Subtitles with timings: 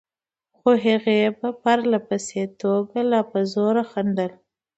[0.57, 4.31] خو هغې په پرله پسې توګه لا په زوره خندل.